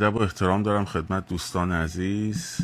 ادب 0.00 0.16
و 0.16 0.22
احترام 0.22 0.62
دارم 0.62 0.84
خدمت 0.84 1.28
دوستان 1.28 1.72
عزیز 1.72 2.58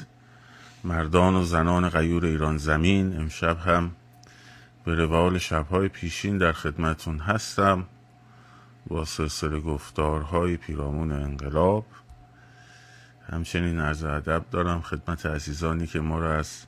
مردان 0.85 1.35
و 1.35 1.45
زنان 1.45 1.89
غیور 1.89 2.25
ایران 2.25 2.59
زمین. 2.59 3.17
امشب 3.17 3.59
هم 3.59 3.93
به 4.85 4.95
روال 4.95 5.39
شبهای 5.39 5.89
پیشین 5.89 6.39
در 6.39 6.53
خدمتون 6.53 7.19
هستم 7.19 7.87
با 8.87 9.05
سلسله 9.05 9.61
گفتارهای 9.61 10.57
پیرامون 10.57 11.13
انقلاب. 11.13 11.87
همچنین 13.33 13.81
عرض 13.81 14.05
ادب 14.05 14.45
دارم 14.51 14.81
خدمت 14.81 15.27
عزیزانی 15.27 15.87
که 15.87 16.01
ما 16.01 16.19
را 16.19 16.39
از 16.39 16.67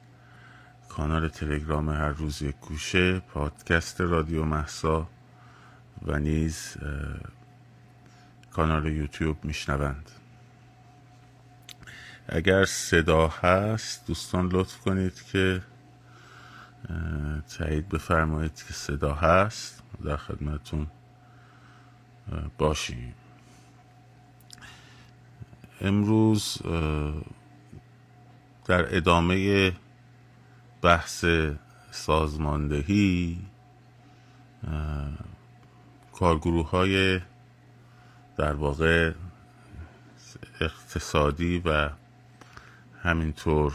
کانال 0.89 1.29
تلگرام 1.29 1.91
هر 1.91 2.09
روز 2.09 2.43
یک 2.43 2.57
گوشه 2.61 3.19
پادکست 3.19 4.01
رادیو 4.01 4.45
محسا 4.45 5.09
و 6.03 6.19
نیز 6.19 6.77
کانال 8.53 8.87
یوتیوب 8.87 9.45
میشنوند. 9.45 10.11
اگر 12.29 12.65
صدا 12.65 13.29
هست 13.29 14.07
دوستان 14.07 14.49
لطف 14.53 14.79
کنید 14.79 15.23
که 15.33 15.63
تایید 17.59 17.89
بفرمایید 17.89 18.55
که 18.55 18.73
صدا 18.73 19.15
هست. 19.15 19.83
در 20.05 20.17
خدمتون 20.17 20.87
باشیم. 22.59 23.15
امروز 25.81 26.59
در 28.65 28.97
ادامه 28.97 29.73
بحث 30.83 31.25
سازماندهی 31.91 33.39
کارگروه 36.13 36.71
های 36.71 37.21
در 38.37 38.53
واقع 38.53 39.13
اقتصادی 40.61 41.63
و 41.65 41.91
همینطور 43.05 43.75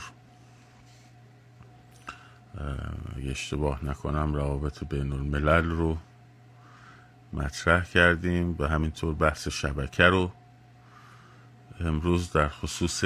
اشتباه 3.18 3.86
نکنم 3.86 4.34
روابط 4.34 4.84
بین 4.84 5.14
الملل 5.14 5.70
رو 5.70 5.98
مطرح 7.34 7.84
کردیم 7.84 8.56
و 8.60 8.68
همینطور 8.68 9.14
بحث 9.14 9.48
شبکه 9.48 10.04
رو. 10.04 10.32
امروز 11.80 12.32
در 12.32 12.50
خصوص 12.50 13.04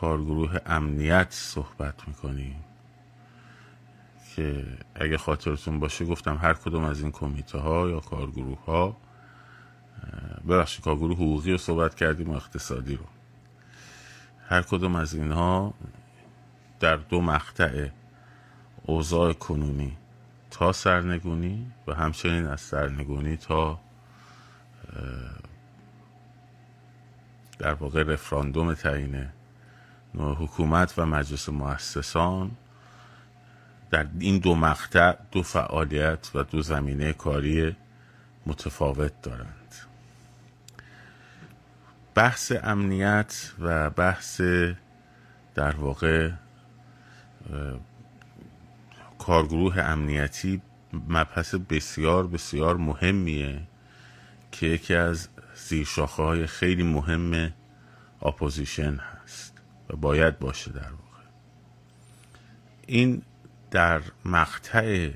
کارگروه 0.00 0.58
امنیت 0.66 1.30
صحبت 1.30 2.08
می‌کنیم 2.08 2.64
که 4.36 4.66
اگه 4.94 5.18
خاطرتون 5.18 5.80
باشه 5.80 6.04
گفتم 6.04 6.36
هر 6.36 6.54
کدوم 6.54 6.84
از 6.84 7.00
این 7.00 7.10
کمیته 7.10 7.58
ها 7.58 7.88
یا 7.88 8.00
کارگروه 8.00 8.64
ها 8.64 8.96
ببخشید 10.48 10.84
کارگروه 10.84 11.16
حقوقی 11.16 11.52
رو 11.52 11.58
صحبت 11.58 11.94
کردیم 11.94 12.30
و 12.30 12.34
اقتصادی 12.34 12.96
رو. 12.96 13.04
هر 14.48 14.62
کدوم 14.62 14.96
از 14.96 15.14
اینها 15.14 15.74
در 16.80 16.96
دو 16.96 17.20
مقطع 17.20 17.88
اوضاع 18.86 19.32
کنونی 19.32 19.96
تا 20.50 20.72
سرنگونی 20.72 21.72
و 21.86 21.94
همچنین 21.94 22.46
از 22.46 22.60
سرنگونی 22.60 23.36
تا 23.36 23.80
در 27.58 27.74
واقع 27.74 28.02
رفراندوم 28.02 28.74
تعیین 28.74 29.26
نوع 30.14 30.36
حکومت 30.36 30.94
و 30.98 31.06
مجلس 31.06 31.48
مؤسسان 31.48 32.50
در 33.90 34.06
این 34.18 34.38
دو 34.38 34.54
مقطع 34.54 35.16
دو 35.32 35.42
فعالیت 35.42 36.30
و 36.34 36.42
دو 36.42 36.62
زمینه 36.62 37.12
کاری 37.12 37.76
متفاوت 38.46 39.22
دارند. 39.22 39.74
بحث 42.14 42.52
امنیت 42.62 43.52
و 43.60 43.90
بحث 43.90 44.40
در 45.54 45.76
واقع 45.76 46.30
کارگروه 49.18 49.78
امنیتی 49.78 50.62
مبحث 51.08 51.54
بسیار 51.54 52.26
بسیار 52.26 52.76
مهمیه 52.76 53.60
که 54.52 54.66
یکی 54.66 54.94
از 54.94 55.28
زیرشاخه 55.54 56.22
های 56.22 56.46
خیلی 56.46 56.82
مهم 56.82 57.52
opposition 58.22 58.96
هست 58.96 59.52
و 59.90 59.96
باید 59.96 60.38
باشه 60.38 60.72
در 60.72 60.80
واقع. 60.80 61.24
این 62.86 63.22
در 63.70 64.02
مقطع 64.24 65.10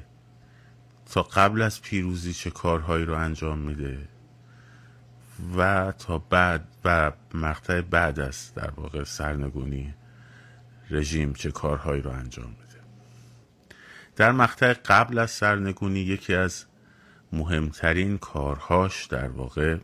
تا 1.12 1.22
قبل 1.22 1.62
از 1.62 1.82
پیروزی 1.82 2.32
چه 2.32 2.50
کارهایی 2.50 3.04
رو 3.04 3.14
انجام 3.14 3.58
میده 3.58 4.08
و 5.56 5.92
تا 5.92 6.18
بعد 6.18 6.67
مقطع 7.34 7.80
بعد 7.80 8.20
از 8.20 8.54
در 8.54 8.70
واقع 8.70 9.04
سرنگونی 9.04 9.94
رژیم 10.90 11.32
چه 11.32 11.50
کارهایی 11.50 12.02
رو 12.02 12.10
انجام 12.10 12.50
میده. 12.50 12.80
در 14.16 14.32
مقطع 14.32 14.72
قبل 14.72 15.18
از 15.18 15.30
سرنگونی 15.30 16.00
یکی 16.00 16.34
از 16.34 16.64
مهمترین 17.32 18.18
کارهاش 18.18 19.06
در 19.06 19.28
واقع 19.28 19.78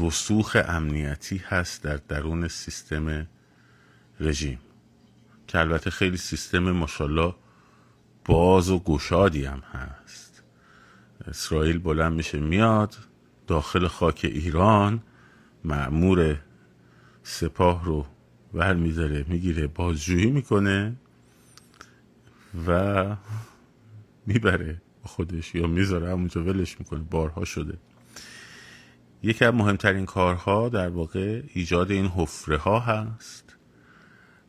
رسوخ 0.00 0.56
امنیتی 0.68 1.42
هست 1.48 1.82
در 1.82 1.96
درون 1.96 2.48
سیستم 2.48 3.26
رژیم 4.20 4.58
که 5.46 5.58
البته 5.58 5.90
خیلی 5.90 6.16
سیستم 6.16 6.70
ماشاءالله 6.70 7.34
باز 8.24 8.70
و 8.70 8.78
گشادی 8.78 9.44
هم 9.44 9.62
هست. 9.72 10.42
اسرائیل 11.26 11.78
بلند 11.78 12.12
میشه 12.12 12.38
میاد 12.38 12.96
داخل 13.46 13.86
خاک 13.86 14.20
ایران 14.24 15.02
معمور 15.64 16.40
سپاه 17.22 17.84
رو 17.84 18.06
ور 18.54 18.74
میداره 18.74 19.24
می‌گیره 19.28 19.66
بازجویی 19.66 20.30
می‌کنه 20.30 20.96
و 22.66 23.16
می‌بره 24.26 24.82
خودش 25.02 25.54
یا 25.54 25.66
می‌ذاره 25.66 26.10
همونجا 26.10 26.44
ولش 26.44 26.80
می‌کنه 26.80 27.00
بارها 27.00 27.44
شده. 27.44 27.78
یکی 29.22 29.44
از 29.44 29.54
مهمترین 29.54 30.06
کارها 30.06 30.68
در 30.68 30.88
واقع 30.88 31.42
ایجاد 31.54 31.90
این 31.90 32.06
حفره 32.06 32.56
ها 32.56 32.80
هست 32.80 33.56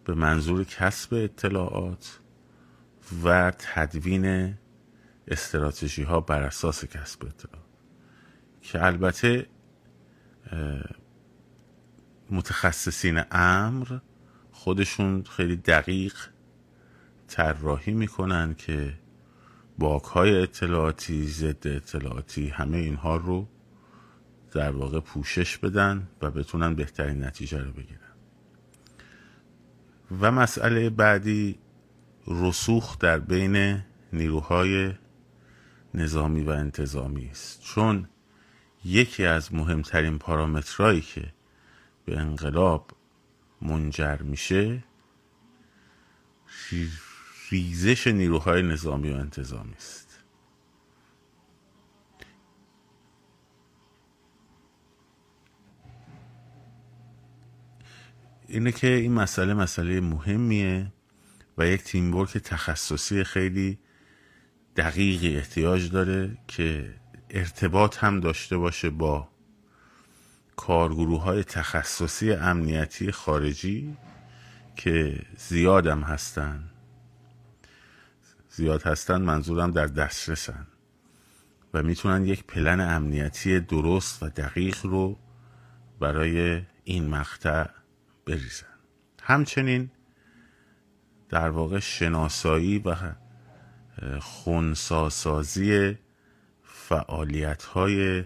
به 0.06 0.14
منظور 0.14 0.64
کسب 0.64 1.14
اطلاعات 1.14 2.20
و 3.24 3.52
تدوین 3.52 4.54
استراتژی 5.28 6.04
ها 6.04 6.22
بر 6.22 6.44
اساس 6.44 6.86
کسب 6.86 7.26
اطلاعات. 7.26 7.65
که 8.72 8.86
البته 8.86 9.48
متخصصین 12.32 13.22
امر 13.32 14.00
خودشون 14.52 15.24
خیلی 15.24 15.56
دقیق 15.56 16.16
طراحی 17.28 17.94
می‌کنن 17.94 18.54
که 18.54 18.94
باک 19.78 20.04
های 20.04 20.42
اطلاعاتی 20.42 21.28
ضد 21.28 21.68
اطلاعاتی 21.68 22.48
همه 22.48 22.78
اینها 22.78 23.16
رو 23.16 23.48
در 24.52 24.72
واقع 24.72 25.00
پوشش 25.00 25.58
بدن 25.58 26.08
و 26.22 26.32
بتونن 26.32 26.76
بهترین 26.76 27.24
نتیجه 27.24 27.64
رو 27.64 27.72
بگیرن. 27.72 28.00
و 30.22 30.32
مسئله 30.32 30.90
بعدی 30.90 31.60
رسوخ 32.28 32.98
در 33.00 33.20
بین 33.20 33.84
نیروهای 34.14 34.94
نظامی 35.94 36.44
و 36.44 36.50
انتظامی 36.50 37.26
است. 37.26 37.62
چون 37.62 38.08
یکی 38.86 39.26
از 39.26 39.54
مهمترین 39.54 40.18
پارامترهایی 40.18 41.02
که 41.02 41.34
به 42.06 42.20
انقلاب 42.20 42.92
منجر 43.62 44.18
میشه 44.18 44.84
ریزش 47.52 48.08
نیروهای 48.08 48.62
نظامی 48.62 49.12
و 49.12 49.16
انتظامی 49.16 49.74
است. 49.74 50.24
اینه 58.48 58.72
که 58.72 58.88
این 58.88 59.14
مسئله 59.14 59.54
مسئله 59.54 60.02
مهمیه 60.02 60.92
و 61.58 61.68
یک 61.68 61.84
تیمورک 61.84 62.38
تخصصی 62.38 63.24
خیلی 63.24 63.80
دقیقی 64.76 65.38
احتیاج 65.38 65.92
داره 65.92 66.38
که 66.48 66.94
ارتباط 67.30 68.04
هم 68.04 68.20
داشته 68.20 68.58
باشه 68.58 68.90
با 68.90 69.28
کارگروه 70.56 71.22
های 71.22 71.44
تخصصی 71.44 72.32
امنیتی 72.32 73.12
خارجی 73.12 73.98
که 74.76 75.22
زیادم 75.38 76.02
هستن. 76.02 76.70
زیاد 78.50 78.84
هستن 78.84 79.22
منظورم 79.22 79.72
در 79.72 79.88
دسترسن 79.88 80.68
و 81.74 81.84
می‌تونن 81.84 82.26
یک 82.26 82.44
پلن 82.44 82.80
امنیتی 82.80 83.60
درست 83.60 84.24
و 84.24 84.30
دقیق 84.30 84.86
رو 84.86 85.20
برای 86.00 86.62
این 86.84 87.08
مقطع 87.10 87.66
بریزن. 88.26 88.68
همچنین 89.22 89.92
در 91.30 91.50
واقع 91.50 91.80
شناسایی 91.80 92.80
و 92.80 92.96
خونساسازی 94.20 95.98
فعالیت 96.90 97.64
های 97.64 98.24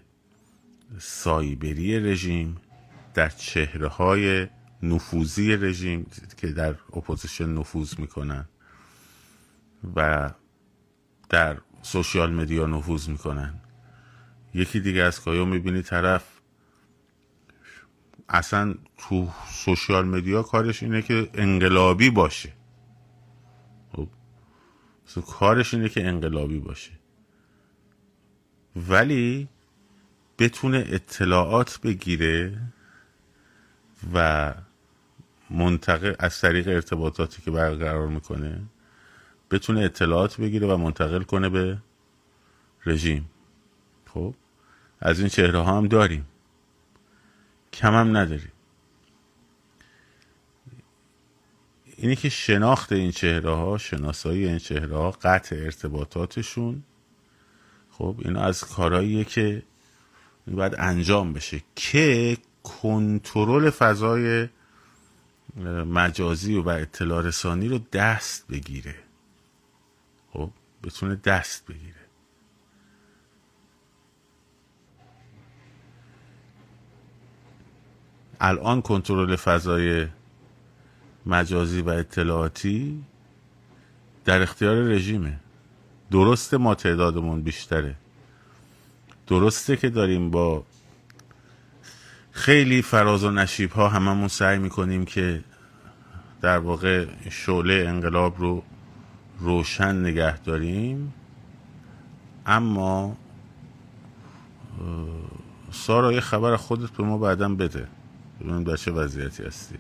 سایبری 0.98 2.00
رژیم 2.00 2.58
در 3.14 3.30
چهره 3.30 3.88
های 3.88 4.48
نفوذی 4.84 5.56
رژیم 5.56 6.06
که 6.38 6.48
در 6.48 6.70
opposition 6.70 7.50
نفوذ 7.50 8.00
می‌کنن 8.00 8.46
و 9.96 10.32
در 11.30 11.58
social 11.82 12.34
media 12.34 12.66
نفوذ 12.66 13.10
می‌کنن. 13.10 13.54
یکی 14.54 14.80
دیگه 14.80 15.04
از 15.04 15.22
کارا 15.22 15.46
می‌بینی 15.46 15.82
طرف 15.82 16.24
اصلا 18.30 18.76
تو 18.98 19.30
social 19.52 20.06
media 20.06 20.44
کارش 20.44 20.84
اینه 20.84 21.02
که 21.02 21.30
انقلابی 21.34 22.10
باشه. 22.10 22.54
خب 23.96 24.08
کارش 25.28 25.74
اینه 25.74 25.90
که 25.90 26.08
انقلابی 26.08 26.60
باشه. 26.60 26.99
ولی 28.88 29.48
بتونه 30.40 30.86
اطلاعات 30.90 31.80
بگیره 31.82 32.62
و 34.14 34.54
منتقل 35.50 36.14
از 36.20 36.42
طریق 36.42 36.68
ارتباطاتی 36.68 37.42
که 37.42 37.52
برقرار 37.52 38.08
می‌کنه 38.08 38.62
بتونه 39.52 39.82
اطلاعات 39.82 40.42
بگیره 40.42 40.68
و 40.68 40.78
منتقل 40.78 41.24
کنه 41.24 41.50
به 41.50 41.78
رژیم. 42.86 43.30
خب 44.06 44.34
از 45.00 45.20
این 45.20 45.30
چهره 45.30 45.60
ها 45.60 45.78
هم 45.78 45.88
داریم. 45.88 46.26
کم 47.74 47.94
هم 47.94 48.18
نداریم. 48.18 48.52
اینی 51.98 52.16
که 52.16 52.30
شناخت 52.30 52.92
این 52.92 53.12
چهره 53.12 53.56
ها 53.56 53.78
شناسایی 53.78 54.48
این 54.48 54.58
چهره 54.58 54.96
ها 54.96 55.12
قطع 55.12 55.56
ارتباطاتشون 55.56 56.84
خب 58.00 58.16
اینا 58.20 58.42
از 58.42 58.64
کارهاییه 58.64 59.24
که 59.24 59.64
باید 60.48 60.76
انجام 60.78 61.34
بشه 61.34 61.62
که 61.76 62.38
کنترل 62.64 63.70
فضای 63.70 64.48
مجازی 65.86 66.56
و 66.56 66.70
اطلاع 66.70 67.22
رسانی 67.22 67.68
رو 67.68 67.80
دست 67.94 68.48
بگیره. 68.48 68.96
خب 70.34 70.50
بتونه 70.84 71.16
دست 71.16 71.66
بگیره. 71.66 71.96
الان 78.40 78.82
کنترل 78.82 79.36
فضای 79.36 80.08
مجازی 81.26 81.82
و 81.82 81.90
اطلاعاتی 81.90 83.04
در 84.26 84.42
اختیار 84.42 84.76
رژیمه. 84.76 85.40
درسته 86.12 86.58
ما 86.58 86.76
تعدادمون 86.76 87.42
بیشتره. 87.42 87.96
درسته 89.28 89.78
که 89.78 89.90
داریم 89.90 90.32
با 90.32 90.64
خیلی 92.32 92.82
فراز 92.82 93.24
و 93.24 93.32
نشیب 93.32 93.72
ها 93.72 93.90
هممون 93.90 94.28
سعی 94.28 94.58
می‌کنیم 94.58 95.06
که 95.06 95.44
در 96.42 96.58
واقع 96.58 97.06
شعله 97.30 97.86
انقلاب 97.88 98.40
رو 98.40 98.64
روشن 99.40 99.96
نگه 99.96 100.38
داریم. 100.38 101.14
اما 102.46 103.18
سارا 105.72 106.14
یه 106.14 106.20
خبر 106.20 106.56
خودت 106.56 106.90
به 106.90 107.04
ما 107.04 107.18
بعدا 107.18 107.50
بده. 107.50 107.88
ببینیم 108.40 108.64
در 108.64 108.76
چه 108.76 108.92
وضعیتی 108.92 109.44
هستی. 109.44 109.76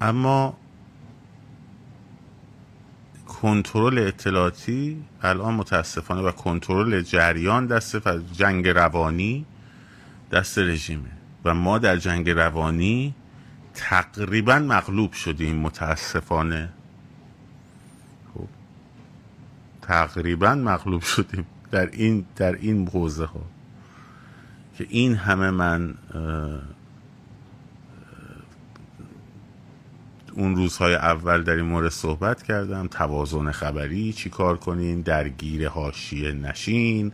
اما 0.00 0.56
کنترل 3.42 3.98
اطلاعاتی 3.98 5.02
الان 5.22 5.54
متاسفانه 5.54 6.22
و 6.22 6.30
کنترل 6.30 7.00
جریان 7.00 7.66
دست 7.66 8.08
جنگ 8.32 8.68
روانی 8.68 9.46
دست 10.32 10.58
رژیمه. 10.58 11.10
و 11.44 11.54
ما 11.54 11.78
در 11.78 11.96
جنگ 11.96 12.30
روانی 12.30 13.14
تقریبا 13.74 14.58
مغلوب 14.58 15.12
شدیم 15.12 15.56
متاسفانه. 15.56 16.68
خب. 18.34 18.48
تقریبا 19.82 20.54
مغلوب 20.54 21.02
شدیم 21.02 21.46
در 21.70 21.86
این 21.86 22.24
در 22.36 22.52
این 22.52 22.88
حوزه 22.88 23.24
ها 23.24 23.44
که 24.78 24.86
این 24.88 25.14
همه 25.14 25.50
من 25.50 25.94
اون 30.34 30.56
روزهای 30.56 30.94
اول 30.94 31.42
در 31.42 31.52
این 31.52 31.64
مورد 31.64 31.88
صحبت 31.88 32.42
کردم. 32.42 32.86
توازن 32.86 33.50
خبری 33.50 34.12
چی 34.12 34.30
کار 34.30 34.56
کنین؟ 34.56 35.00
درگیر 35.00 35.68
حاشیه 35.68 36.32
نشین. 36.32 37.12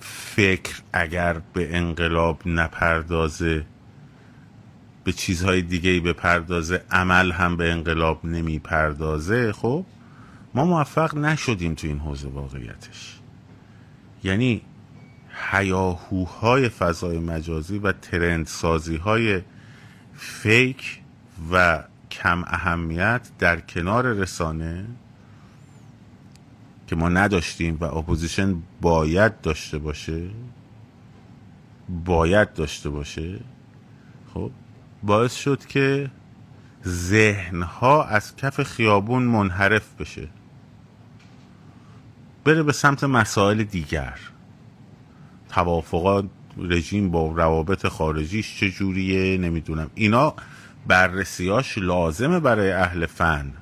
فکر 0.00 0.74
اگر 0.92 1.40
به 1.52 1.76
انقلاب 1.76 2.42
نپردازه 2.46 3.64
به 5.04 5.12
چیزهای 5.12 5.62
دیگه 5.62 5.90
ای 5.90 6.00
بپردازه 6.00 6.82
عمل 6.90 7.32
هم 7.32 7.56
به 7.56 7.72
انقلاب 7.72 8.24
نمی 8.24 8.58
پردازه 8.58 9.52
خب 9.52 9.84
ما 10.54 10.64
موفق 10.64 11.16
نشدیم 11.16 11.74
تو 11.74 11.86
این 11.86 11.98
حوزه 11.98 12.28
واقعیتش. 12.28 13.20
یعنی 14.24 14.62
هیاهوهای 15.50 16.68
فضای 16.68 17.18
مجازی 17.18 17.78
و 17.78 17.92
trend 17.92 18.46
سازی 18.46 18.96
های 18.96 19.42
fake 20.14 21.00
و 21.52 21.84
کم 22.22 22.44
اهمیت 22.46 23.20
در 23.38 23.60
کنار 23.60 24.12
رسانه 24.12 24.86
که 26.86 26.96
ما 26.96 27.08
نداشتیم 27.08 27.76
و 27.80 27.84
opposition 27.84 28.62
باید 28.80 29.40
داشته 29.40 29.78
باشه 29.78 30.30
باید 32.04 32.52
داشته 32.52 32.90
باشه 32.90 33.40
خب 34.34 34.50
باعث 35.02 35.34
شد 35.34 35.66
که 35.66 36.10
ذهنها 36.86 38.04
از 38.04 38.36
کف 38.36 38.62
خیابون 38.62 39.22
منحرف 39.22 39.94
بشه. 40.00 40.28
بره 42.44 42.62
به 42.62 42.72
سمت 42.72 43.04
مسائل 43.04 43.62
دیگر. 43.62 44.18
توافقات 45.48 46.24
رژیم 46.58 47.10
با 47.10 47.32
روابط 47.32 47.86
خارجیش 47.86 48.60
چجوریه؟ 48.60 49.38
نمی‌دونم. 49.38 49.90
اینا 49.94 50.34
بررسیاش 50.86 51.78
لازمه 51.78 52.40
برای 52.40 52.72
اهل 52.72 53.06
فن 53.06 53.52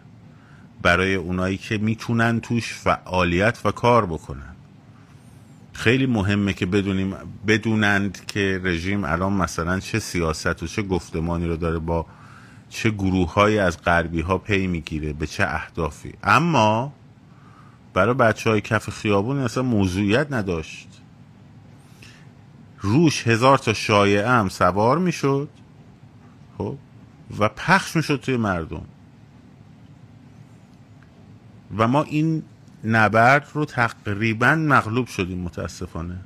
برای 0.83 1.15
اونایی 1.15 1.57
که 1.57 1.79
می‌تونن 1.79 2.41
توش 2.41 2.75
فعالیت 2.75 3.59
و 3.65 3.71
کار 3.71 4.07
بکنن. 4.07 4.57
خیلی 5.73 6.07
مهمه 6.07 6.53
که 6.53 6.67
بدونیم 6.67 7.15
بدونند 7.47 8.27
که 8.27 8.61
رژیم 8.65 9.05
الان 9.05 9.33
مثلا 9.33 9.81
چه 9.81 9.99
سیاست 9.99 10.63
و 10.63 10.67
چه 10.67 10.83
گفتمانی 10.83 11.47
رو 11.47 11.57
داره 11.57 11.79
با 11.79 12.07
چه 12.71 12.91
گروه 12.91 13.35
های 13.35 13.59
از 13.59 13.83
غربی 13.83 14.21
ها 14.21 14.39
پی 14.39 14.67
می‌گیره 14.67 15.13
به 15.13 15.27
چه 15.27 15.45
اهدافی. 15.45 16.13
اما 16.25 16.93
برای 17.95 18.15
بچه 18.15 18.51
های 18.51 18.61
کف 18.61 18.91
خیابون 18.91 19.39
اصلا 19.39 19.63
موضوعیت 19.63 20.27
نداشت. 20.33 20.89
روش 22.81 23.27
هزار 23.27 23.59
تا 23.59 23.73
شایعه 23.73 24.29
هم 24.29 24.49
سوار 24.49 24.99
می‌شد. 24.99 25.49
خب؟ 26.59 26.77
و 27.39 27.49
پخش 27.49 27.97
می‌شد 27.97 28.21
توی 28.21 28.37
مردم. 28.37 28.83
و 31.77 31.89
ما 31.89 32.03
این 32.03 32.43
نبرد 32.85 33.49
رو 33.55 33.65
تقریبا 33.65 34.55
مغلوب 34.55 35.07
شدیم 35.07 35.39
متاسفانه. 35.39 36.19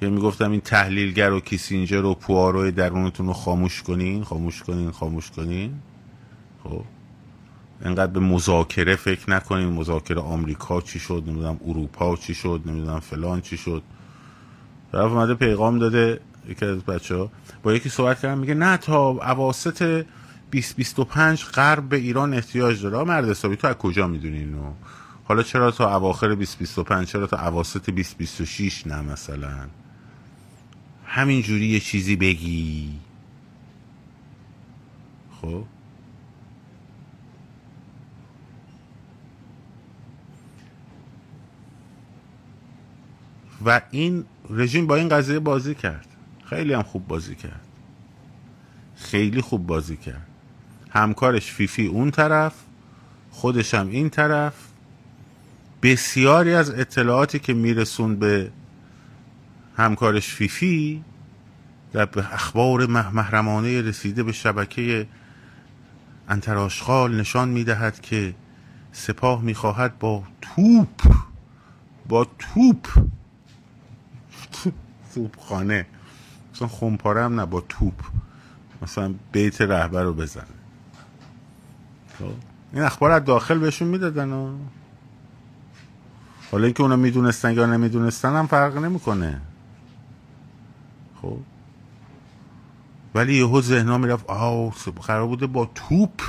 که 0.00 0.08
می‌گفتم 0.08 0.50
این 0.50 0.60
تحلیلگر 0.60 1.32
و 1.32 1.40
کیسینجر 1.40 2.04
و 2.04 2.14
پوارو 2.14 2.70
درونتون 2.70 3.26
رو 3.26 3.32
خاموش 3.32 3.82
کنین 3.82 4.24
خاموش 4.24 4.62
کنین 4.62 4.90
خاموش 4.90 5.30
کنین. 5.30 5.74
خب. 6.64 6.84
انقدر 7.82 8.12
به 8.12 8.20
مذاکره 8.20 8.96
فکر 8.96 9.30
نکنین 9.30 9.68
مذاکره 9.68 10.20
آمریکا 10.20 10.80
چی 10.80 10.98
شد 10.98 11.22
نمی‌دونم 11.26 11.60
اروپا 11.66 12.16
چی 12.16 12.34
شد 12.34 12.60
نمی‌دونم 12.66 13.00
فلان 13.00 13.40
چی 13.40 13.56
شد. 13.56 13.82
طرف 14.92 15.12
اومده 15.12 15.34
پیغام 15.34 15.78
داده 15.78 16.20
یکی 16.48 16.64
از 16.66 16.78
بچه 16.78 17.16
ها 17.16 17.30
با 17.62 17.72
یکی 17.72 17.88
صحبت 17.88 18.20
کردن 18.20 18.38
میگه 18.38 18.54
نه 18.54 18.76
تا 18.76 19.10
عواست 19.10 19.82
2025 19.82 21.44
غرب 21.44 21.88
به 21.88 21.96
ایران 21.96 22.34
احتیاج 22.34 22.82
داره. 22.82 23.04
مرد 23.04 23.28
حسابی 23.28 23.56
تو 23.56 23.66
از 23.66 23.74
کجا 23.74 24.06
می‌دونی 24.06 24.38
اینو؟ 24.38 24.72
حالا 25.24 25.42
چرا 25.42 25.70
تا 25.70 25.96
اواخر 25.96 26.26
2025 26.26 27.06
چرا 27.06 27.26
تا 27.26 27.36
عواست 27.36 27.76
2026 27.76 28.86
نه 28.86 29.00
مثلا؟ 29.00 29.66
همینجوری 31.06 31.66
یه 31.66 31.80
چیزی 31.80 32.16
بگی. 32.16 32.98
خب؟ 35.42 35.64
و 43.64 43.80
این 43.90 44.24
رژیم 44.50 44.86
با 44.86 44.96
این 44.96 45.08
قضیه 45.08 45.38
بازی 45.38 45.74
کرد. 45.74 46.09
خیلی 46.50 46.72
هم 46.72 46.82
خوب 46.82 47.08
بازی 47.08 47.34
کرد. 47.34 47.60
خیلی 48.96 49.40
خوب 49.40 49.66
بازی 49.66 49.96
کرد. 49.96 50.26
همکارش 50.90 51.52
فیفی 51.52 51.86
اون 51.86 52.10
طرف 52.10 52.54
خودش 53.30 53.74
هم 53.74 53.88
این 53.88 54.10
طرف. 54.10 54.54
بسیاری 55.82 56.54
از 56.54 56.70
اطلاعاتی 56.70 57.38
که 57.38 57.54
میرسون 57.54 58.16
به 58.16 58.50
همکارش 59.76 60.28
فیفی 60.28 61.04
و 61.94 62.06
به 62.06 62.34
اخبار 62.34 62.86
محرمانه 62.86 63.82
رسیده 63.82 64.22
به 64.22 64.32
شبکه 64.32 65.06
انتراشخال 66.28 67.20
نشان 67.20 67.48
می‌دهد 67.48 68.00
که 68.00 68.34
سپاه 68.92 69.42
می‌خواهد 69.42 69.98
با 69.98 70.22
توپ 70.40 71.14
با 72.08 72.26
توپ 72.38 72.88
توپ 75.14 75.36
خانه 75.38 75.86
مثلا 76.60 76.68
خمپاره 76.78 77.24
هم 77.24 77.40
نه 77.40 77.46
با 77.46 77.60
توپ. 77.60 77.94
مثلا 78.82 79.14
بیت 79.32 79.60
رهبر 79.60 80.02
رو 80.02 80.14
بزنه. 80.14 80.44
خب. 82.18 82.32
این 82.72 82.82
اخبار 82.82 83.10
از 83.10 83.24
داخل 83.24 83.58
بهشون 83.58 83.88
می‌دادن 83.88 84.54
حالا 86.52 86.64
اینکه 86.64 86.82
اونا 86.82 86.96
می‌دونستن 86.96 87.52
یا 87.52 87.66
نمی‌دونستن 87.66 88.36
هم 88.36 88.46
فرق 88.46 88.76
نمی‌کنه. 88.76 89.40
خب. 91.22 91.38
ولی 93.14 93.34
یهو 93.34 93.60
ذهنا 93.60 93.98
می‌رفت 93.98 94.30
آه 94.30 94.74
قرار 95.06 95.26
بوده 95.26 95.46
با 95.46 95.70
توپ 95.74 96.22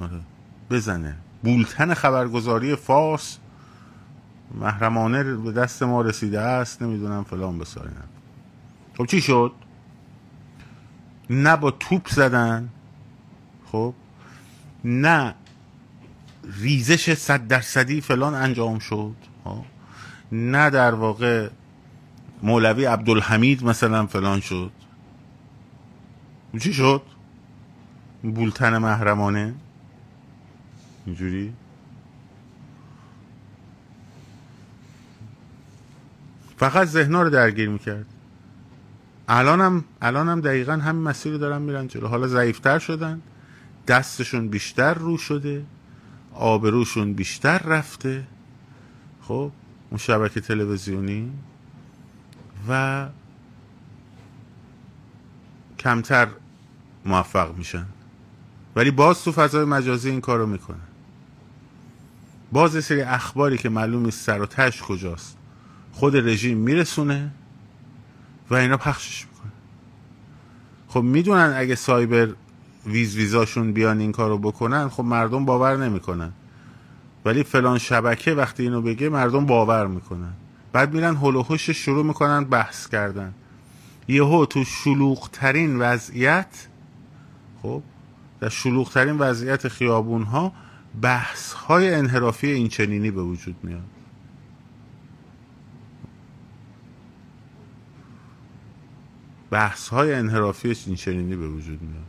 آره. 0.00 0.20
بزنه. 0.70 1.16
بولتن 1.42 1.94
خبرگزاری 1.94 2.76
فارس 2.76 3.38
محرمانه 4.54 5.24
به 5.24 5.52
دست 5.52 5.82
ما 5.82 6.02
رسیده 6.02 6.40
است 6.40 6.82
نمی‌دونم 6.82 7.24
فلان 7.24 7.58
بسارین 7.58 7.92
خب 8.98 9.06
چی 9.06 9.20
شد؟ 9.20 9.52
نه 11.30 11.56
با 11.56 11.70
توپ 11.70 12.08
زدن 12.08 12.68
خب؟ 13.72 13.94
نه 14.84 15.34
ریزش 16.60 17.14
صد 17.14 17.46
درصدی 17.46 18.00
فلان 18.00 18.34
انجام 18.34 18.78
شد 18.78 19.14
خب؟ 19.44 19.64
نه 20.32 20.70
در 20.70 20.94
واقع 20.94 21.50
مولوی 22.42 22.84
عبدالحمید 22.84 23.64
مثلا 23.64 24.06
فلان 24.06 24.40
شد. 24.40 24.70
چی 26.60 26.72
شد؟ 26.72 27.02
بولتن 28.22 28.78
محرمانه؟ 28.78 29.54
اینجوری؟ 31.06 31.52
فقط 36.56 36.86
ذهنا 36.86 37.22
رو 37.22 37.30
درگیر 37.30 37.68
می‌کرد. 37.68 38.06
الانم 39.28 39.84
الانم 40.02 40.40
دقیقا 40.40 40.72
همین 40.72 41.02
مسیر 41.02 41.36
دارن 41.36 41.62
میرن 41.62 41.88
جلو. 41.88 42.06
حالا 42.06 42.26
ضعیفتر 42.26 42.78
شدن 42.78 43.20
دستشون 43.86 44.48
بیشتر 44.48 44.94
رو 44.94 45.16
شده 45.16 45.64
آبروشون 46.34 47.12
بیشتر 47.12 47.58
رفته. 47.58 48.26
خب 49.22 49.52
اون 49.90 49.98
شبکه 49.98 50.40
تلویزیونی. 50.40 51.32
و 52.68 53.08
کمتر 55.78 56.28
موفق 57.04 57.56
میشن. 57.56 57.86
ولی 58.76 58.90
باز 58.90 59.24
تو 59.24 59.32
فضای 59.32 59.64
مجازی 59.64 60.10
این 60.10 60.20
کارو 60.20 60.46
می‌کنن. 60.46 60.76
باز 62.52 62.84
سری 62.84 63.02
اخباری 63.02 63.58
که 63.58 63.68
معلوم 63.68 64.10
سر 64.10 64.40
و 64.40 64.46
تش 64.46 64.82
کجاست 64.82 65.36
خود 65.92 66.16
رژیم 66.16 66.58
میرسونه. 66.58 67.30
و 68.50 68.54
اینا 68.54 68.76
پخشش 68.76 69.26
می‌کنه. 69.26 69.52
خب 70.88 71.02
می‌دونن 71.02 71.54
اگه 71.56 71.74
سایبر 71.74 72.28
ویز 72.86 73.16
ویزاشون 73.16 73.72
بیان 73.72 74.00
این 74.00 74.12
کارو 74.12 74.38
بکنن 74.38 74.88
خب 74.88 75.04
مردم 75.04 75.44
باور 75.44 75.76
نمی‌کنن. 75.76 76.32
ولی 77.24 77.42
فلان 77.42 77.78
شبکه 77.78 78.34
وقتی 78.34 78.62
اینو 78.62 78.82
بگه 78.82 79.08
مردم 79.08 79.46
باور 79.46 79.86
می‌کنن. 79.86 80.32
بعد 80.72 80.94
میرن 80.94 81.16
هلوهوش 81.16 81.70
شروع 81.70 82.04
می‌کنن 82.04 82.44
بحث 82.44 82.88
کردن. 82.88 83.34
یهو 84.08 84.46
تو 84.46 84.64
شلوغ 84.64 85.30
ترین 85.30 85.78
وضعیت 85.78 86.68
خب 87.62 87.82
در 88.40 88.48
شلوغ 88.48 88.92
ترین 88.92 89.18
وضعیت 89.18 89.68
خیابون 89.68 90.22
ها 90.22 90.52
بحث 91.02 91.52
های 91.52 91.94
انحرافی 91.94 92.46
این 92.46 92.68
چنینی 92.68 93.10
به 93.10 93.22
وجود 93.22 93.56
میاد. 93.62 93.97
بحث 99.50 99.88
های 99.88 100.14
انحرافی 100.14 100.76
این 100.86 100.96
چنینی 100.96 101.36
به 101.36 101.48
وجود 101.48 101.82
میاد. 101.82 102.04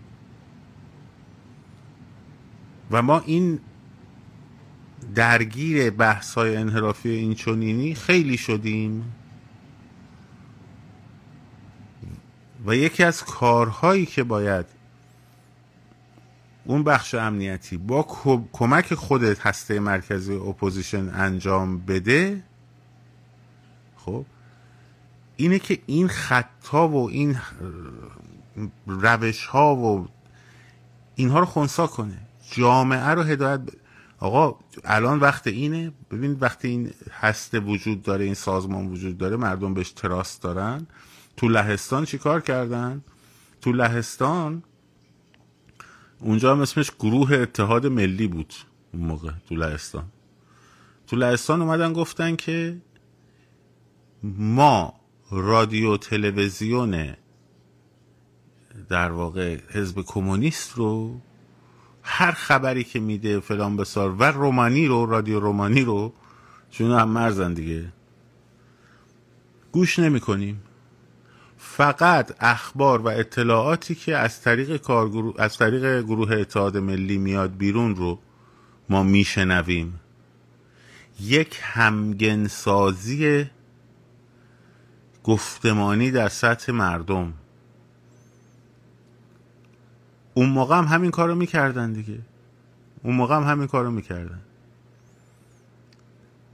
و 2.91 3.01
ما 3.01 3.19
این 3.19 3.59
درگیر 5.15 5.89
بحث 5.89 6.33
های 6.33 6.55
انحرافی 6.55 7.09
این 7.09 7.35
چنینی 7.35 7.95
خیلی 7.95 8.37
شدیم. 8.37 9.13
و 12.65 12.75
یکی 12.75 13.03
از 13.03 13.23
کارهایی 13.23 14.05
که 14.05 14.23
باید 14.23 14.65
اون 16.65 16.83
بخش 16.83 17.15
امنیتی 17.15 17.77
با 17.77 18.03
کمک 18.53 18.93
خود 18.93 19.45
هسته 19.45 19.79
مرکزی 19.79 20.35
opposition 20.35 21.09
انجام 21.13 21.79
بده 21.79 22.43
خب 23.97 24.25
اینه 25.39 25.59
که 25.59 25.79
این 25.85 26.07
خطا 26.07 26.87
و 26.87 27.09
این 27.09 27.37
روش 28.87 29.45
ها 29.45 29.75
و 29.75 30.07
اینها 31.15 31.39
رو 31.39 31.45
خونسا 31.45 31.87
کنه. 31.87 32.17
جامعه 32.51 33.09
رو 33.09 33.23
هدایت 33.23 33.59
ب... 33.59 33.69
آقا 34.19 34.59
الان 34.83 35.19
وقت 35.19 35.47
اینه. 35.47 35.91
ببین 36.11 36.37
وقتی 36.39 36.67
این 36.67 36.91
هسته 37.11 37.59
وجود 37.59 38.01
داره 38.01 38.25
این 38.25 38.33
سازمان 38.33 38.87
وجود 38.87 39.17
داره 39.17 39.35
مردم 39.35 39.73
بهش 39.73 39.91
trust 39.91 40.41
دارن. 40.41 40.87
تو 41.37 41.49
لهستان 41.49 42.05
چیکار 42.05 42.41
کردن؟ 42.41 43.03
تو 43.61 43.71
لهستان 43.71 44.63
اونجا 46.19 46.51
هم 46.51 46.61
اسمش 46.61 46.91
گروه 46.99 47.33
اتحاد 47.33 47.87
ملی 47.87 48.27
بود 48.27 48.53
اون 48.93 49.03
موقع 49.03 49.31
تو 49.49 49.55
لهستان. 49.55 50.05
تو 51.07 51.15
لهستان 51.15 51.61
اومدن 51.61 51.93
گفتن 51.93 52.35
که 52.35 52.77
ما 54.23 54.98
رادیو 55.31 55.97
تلویزیون 55.97 57.15
در 58.89 59.11
واقع 59.11 59.57
حزب 59.69 60.01
کمونیست 60.01 60.73
رو 60.75 61.21
هر 62.03 62.31
خبری 62.31 62.83
که 62.83 62.99
میده 62.99 63.39
فلان 63.39 63.77
بسار 63.77 64.11
و 64.11 64.23
رومانی 64.23 64.87
رو 64.87 65.05
رادیو 65.05 65.39
رومانی 65.39 65.81
رو 65.81 66.13
چون 66.69 66.91
هم 66.91 67.09
مرزن 67.09 67.53
دیگه. 67.53 67.85
گوش 69.71 69.99
نمی 69.99 70.19
کنیم. 70.19 70.61
فقط 71.57 72.35
اخبار 72.39 73.01
و 73.01 73.07
اطلاعاتی 73.07 73.95
که 73.95 74.17
از 74.17 74.41
طریق 74.41 74.77
کارگروه 74.77 75.35
از 75.37 75.57
طریق 75.57 76.01
گروه 76.01 76.31
اتحاد 76.31 76.77
ملی 76.77 77.17
میاد 77.17 77.57
بیرون 77.57 77.95
رو 77.95 78.19
ما 78.89 79.03
میشنویم. 79.03 79.99
یک 81.21 81.59
همگنسازی 81.61 83.49
گفتمانی 85.23 86.11
در 86.11 86.29
سطح 86.29 86.71
مردم. 86.71 87.33
اون 90.33 90.49
موقع 90.49 90.77
هم 90.77 90.85
همین 90.85 91.11
کارو 91.11 91.35
می‌کردن 91.35 91.93
دیگه. 91.93 92.19
اون 93.03 93.15
موقع 93.15 93.35
هم 93.35 93.43
همین 93.43 93.67
کارو 93.67 93.91
می‌کردن. 93.91 94.41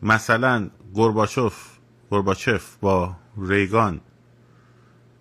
مثلا 0.02 0.70
گرباچوف 0.96 1.78
گرباچف 2.12 2.76
با 2.82 3.16
ریگان 3.38 4.02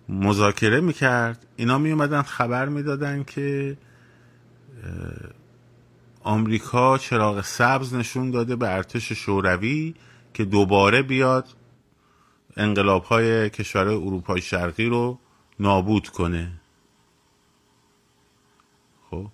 مذاکره 0.09 0.81
می‌کرد. 0.81 1.45
اینا 1.55 1.77
میومدن 1.77 2.21
خبر 2.21 2.69
می‌دادن 2.69 3.23
که 3.23 3.77
آمریکا 6.23 6.97
چراغ 6.97 7.41
سبز 7.41 7.93
نشون 7.93 8.31
داده 8.31 8.55
به 8.55 8.73
ارتش 8.73 9.11
شوروی 9.11 9.95
که 10.33 10.45
دوباره 10.45 11.01
بیاد 11.01 11.47
انقلاب 12.57 13.03
های 13.03 13.49
کشور 13.49 13.87
اروپای 13.87 14.41
شرقی 14.41 14.85
رو 14.85 15.19
نابود 15.59 16.09
کنه. 16.09 16.61
خب؟ 19.09 19.27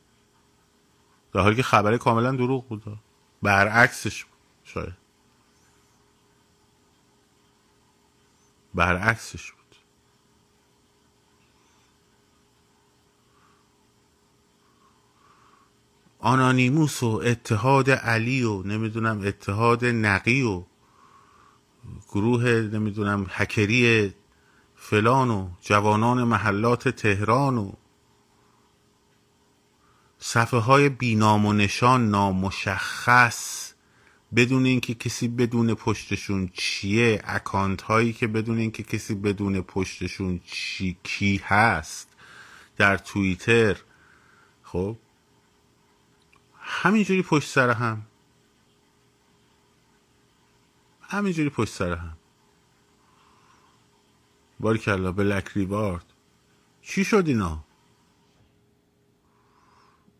در 1.33 1.41
حالی 1.41 1.55
که 1.55 1.63
خبر 1.63 1.97
کاملا 1.97 2.31
دروغ 2.31 2.67
بود. 2.67 2.83
برعکسش 3.41 4.25
شاید. 4.63 4.93
برعکسش 8.73 9.51
بود. 9.51 9.61
آنانیموس 16.19 17.03
و 17.03 17.21
اتحاد 17.25 17.89
علی 17.89 18.43
و 18.43 18.63
نمی‌دونم 18.63 19.21
اتحاد 19.21 19.85
نقی 19.85 20.41
و 20.41 20.63
گروه 22.07 22.49
نمی‌دونم 22.49 23.25
هکری 23.29 24.13
فلان 24.75 25.29
و 25.29 25.49
جوانان 25.61 26.23
محلات 26.23 26.89
تهران 26.89 27.57
و 27.57 27.71
صفحه 30.19 30.59
های 30.59 30.89
بینام 30.89 31.45
و 31.45 31.53
نشان 31.53 32.09
نامشخص 32.09 33.71
بدون 34.35 34.65
اینکه 34.65 34.93
کسی 34.93 35.27
بدون 35.27 35.73
پشتشون 35.73 36.49
چیه 36.53 37.21
اکانت 37.23 37.81
هایی 37.81 38.13
که 38.13 38.27
بدون 38.27 38.57
اینکه 38.57 38.83
کسی 38.83 39.15
بدون 39.15 39.61
پشتشون 39.61 40.41
چی 40.45 40.97
کی 41.03 41.41
هست 41.43 42.07
در 42.77 42.97
توییتر. 42.97 43.77
خب 44.63 44.97
همینجوری 46.59 47.21
پشت 47.21 47.49
سر 47.49 47.69
هم. 47.69 48.01
همینجوری 51.11 51.49
پشت 51.49 51.73
سر 51.73 51.95
هم. 51.95 52.17
باریکلا 54.59 55.11
بلک 55.11 55.51
ریوارد. 55.55 56.05
چی 56.81 57.03
شد 57.03 57.23
اینا؟ 57.27 57.63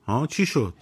ها 0.08 0.28
چی 0.28 0.46
شد؟ 0.46 0.74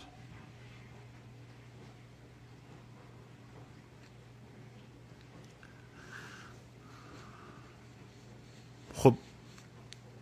خب 8.94 9.18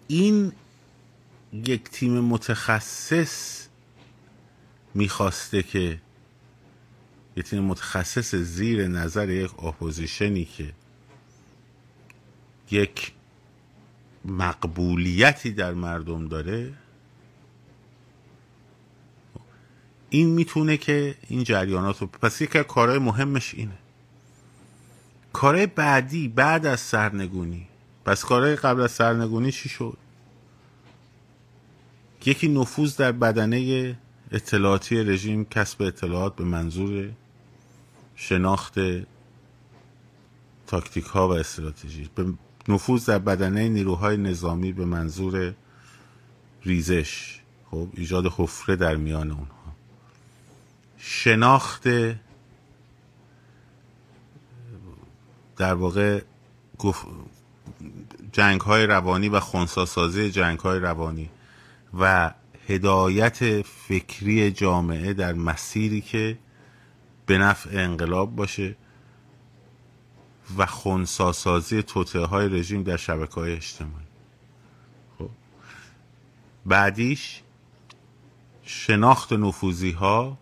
این 0.08 0.52
یک 1.54 1.84
تیم 1.84 2.20
متخصص 2.20 3.68
می‌خواسته 4.94 5.64
که 5.64 6.02
یه 7.38 7.44
تیم 7.44 7.64
متخصص 7.64 8.36
زیر 8.36 8.88
نظر 8.88 9.30
یک 9.30 9.64
opposition 9.64 10.38
ی 10.38 10.46
که 10.46 10.74
یک 12.72 13.12
مقبولیتی 14.26 15.52
در 15.52 15.74
مردم 15.74 16.28
داره 16.28 16.74
این 20.10 20.30
می‌تونه 20.30 20.78
که 20.78 21.16
این 21.28 21.44
جریانات 21.44 22.02
رو 22.02 22.08
پس 22.08 22.42
یکی 22.42 22.64
کارهای 22.64 23.00
مهمش 23.00 23.54
اینه. 23.54 23.78
کارهای 25.34 25.68
بعدی 25.68 26.28
بعد 26.28 26.66
از 26.66 26.80
سرنگونی. 26.80 27.68
پس 28.06 28.26
کارهای 28.26 28.56
قبل 28.56 28.82
از 28.82 28.92
سرنگونی 28.92 29.52
چی 29.52 29.70
شد؟ 29.70 29.98
یکی 32.26 32.48
نفوذ 32.48 32.98
در 32.98 33.12
بدنه 33.12 33.98
اطلاعاتی 34.32 35.04
رژیم 35.04 35.46
کسب 35.46 35.82
اطلاعات 35.82 36.36
به 36.36 36.44
منظور 36.44 37.12
شناخت 38.20 38.76
تاکتیک 40.68 41.06
ها 41.06 41.28
و 41.28 41.32
استراتژی. 41.32 42.10
به 42.16 42.26
نفوذ 42.68 43.06
در 43.06 43.20
بدنه 43.20 43.70
نیروهای 43.70 44.18
نظامی 44.18 44.74
به 44.74 44.86
منظور 44.86 45.54
ریزش 46.64 47.40
خب 47.72 47.88
ایجاد 47.94 48.26
حفره 48.38 48.76
در 48.76 48.96
میان 48.96 49.32
اونها. 49.32 49.76
شناخت 50.98 51.88
در 55.58 55.74
واقع 55.74 56.22
جنگ 58.32 58.62
های 58.62 58.86
روانی 58.86 59.30
و 59.30 59.40
خونساسازی 59.40 60.32
جنگ 60.32 60.60
های 60.60 60.80
روانی 60.80 61.30
و 62.00 62.34
هدایت 62.68 63.62
فکری 63.62 64.52
جامعه 64.52 65.14
در 65.14 65.34
مسیری 65.34 66.02
که 66.02 66.38
به 67.28 67.38
نفع 67.38 67.70
انقلاب 67.74 68.36
باشه 68.36 68.76
و 70.58 70.66
خونساسازی 70.66 71.84
توطعه 71.84 72.26
های 72.26 72.50
رژیم 72.50 72.84
در 72.84 72.98
شبکه 72.98 73.34
های 73.34 73.54
اجتماعی. 73.54 74.06
خب. 75.20 75.30
بعدیش 76.66 77.42
شناخت 78.64 79.34
نفوذی 79.34 79.92
ها 79.92 80.38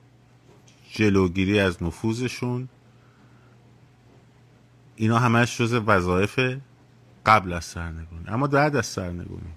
جلوگیری 0.92 1.60
از 1.60 1.84
نفوذشون. 1.84 2.70
اینا 4.96 5.20
همش 5.20 5.58
جز 5.58 5.74
وظایف 5.74 6.40
قبل 7.26 7.54
از 7.54 7.66
سرنگونی. 7.66 8.24
اما 8.28 8.48
بعد 8.48 8.76
از 8.76 8.86
سرنگونی. 8.86 9.54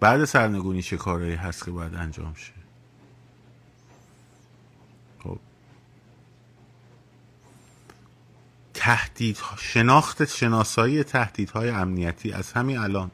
بعد 0.00 0.24
سرنگونی 0.24 0.82
چه 0.82 0.96
کارهایی 0.96 1.34
هست 1.34 1.64
که 1.64 1.70
باید 1.70 1.94
انجام 1.94 2.34
شه؟ 2.34 2.61
تهدید 8.82 9.38
شناخت 9.58 10.24
شناسایی 10.24 11.04
تهدیدهای 11.04 11.70
امنیتی 11.70 12.32
از 12.32 12.52
همین 12.52 12.78
الان. 12.78 13.10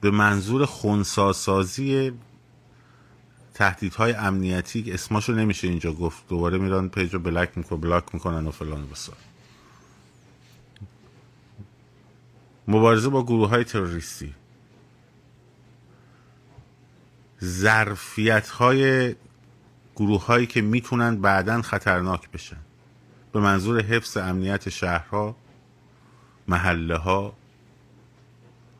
به 0.00 0.10
منظور 0.10 0.66
خونساسازی 0.66 2.12
تهدیدهای 3.54 4.12
امنیتی 4.12 4.92
اسماشو 4.92 5.32
نمیشه 5.32 5.68
اینجا 5.68 5.92
گفت. 5.92 6.28
دوباره 6.28 6.58
میرن 6.58 6.88
پیج 6.88 7.14
رو 7.14 7.20
بلک 7.20 7.58
می‌کنن 7.58 7.80
بلاک 7.80 8.04
می‌کنن 8.14 8.46
و 8.46 8.50
فلان 8.50 8.82
و 8.82 8.86
بسار. 8.86 9.16
مبارزه 12.68 13.08
با 13.08 13.22
گروه 13.22 13.48
های 13.48 13.64
تروریستی. 13.64 14.34
ظرفیت 17.44 18.48
های 18.48 19.14
گروه 19.96 20.26
هایی 20.26 20.46
که 20.46 20.60
می‌تونن 20.62 21.20
بعدا 21.20 21.62
خطرناک 21.62 22.30
بشن. 22.30 22.63
به 23.34 23.40
منظور 23.40 23.82
حفظ 23.82 24.16
امنیت 24.16 24.68
شهرها 24.68 25.36
محله 26.48 26.96
ها 26.96 27.34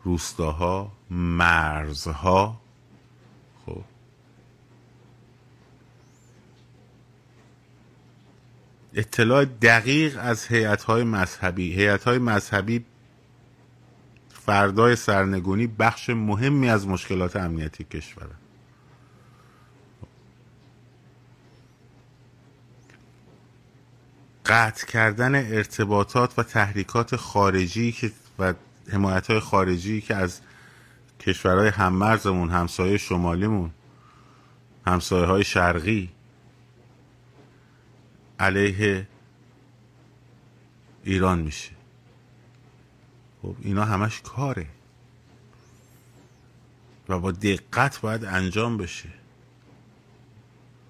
روستاها 0.05 0.93
مرزها 1.11 2.61
خب. 3.67 3.85
اطلاع 8.95 9.45
دقیق 9.45 10.19
از 10.21 10.47
هیئت 10.47 10.91
مذهبی. 10.91 11.75
هیئت 11.75 12.09
مذهبی 12.09 12.85
فردای 14.29 14.97
سرنگونی 14.97 15.67
بخش 15.67 16.11
مهمی 16.11 16.69
از 16.71 16.89
مشکلات 16.89 17.37
امنیتی 17.37 17.85
کشور 17.85 18.44
قطع 24.47 24.87
کردن 24.87 25.35
ارتباطات 25.35 26.39
و 26.39 26.43
تحریکات 26.43 27.17
خارجی 27.17 27.93
که 27.93 28.13
و 28.39 28.55
حمایت 28.93 29.31
های 29.31 29.41
خارجی 29.41 30.01
که 30.01 30.15
از 30.15 30.41
کشورهای 31.21 31.69
هممرزمون 31.69 32.51
همسایه 32.51 32.99
شمالیمون 32.99 33.71
همسایه 34.87 35.27
های 35.27 35.45
شرقی 35.45 36.11
علیه 38.39 39.07
ایران 41.05 41.39
میشه. 41.39 41.71
خب 43.43 43.57
اینا 43.61 43.85
همش 43.85 44.21
کاره. 44.21 44.67
و 47.09 47.19
با 47.19 47.31
دقت 47.31 48.01
باید 48.01 48.25
انجام 48.25 48.77
بشه. 48.77 49.09